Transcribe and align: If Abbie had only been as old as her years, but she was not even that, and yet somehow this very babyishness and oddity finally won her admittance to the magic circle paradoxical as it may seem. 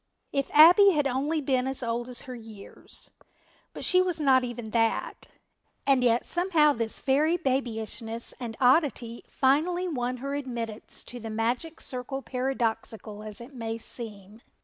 If 0.31 0.49
Abbie 0.55 0.93
had 0.93 1.05
only 1.05 1.41
been 1.41 1.67
as 1.67 1.83
old 1.83 2.09
as 2.09 2.23
her 2.23 2.33
years, 2.33 3.11
but 3.71 3.85
she 3.85 4.01
was 4.01 4.19
not 4.19 4.43
even 4.43 4.71
that, 4.71 5.27
and 5.85 6.03
yet 6.03 6.25
somehow 6.25 6.73
this 6.73 6.99
very 6.99 7.37
babyishness 7.37 8.33
and 8.39 8.57
oddity 8.59 9.23
finally 9.27 9.87
won 9.87 10.17
her 10.17 10.33
admittance 10.33 11.03
to 11.03 11.19
the 11.19 11.29
magic 11.29 11.79
circle 11.81 12.23
paradoxical 12.23 13.21
as 13.21 13.39
it 13.39 13.53
may 13.53 13.77
seem. 13.77 14.41